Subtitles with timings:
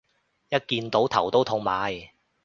[0.49, 2.09] 一見到頭都痛埋